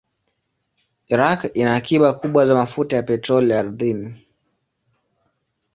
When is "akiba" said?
1.73-2.13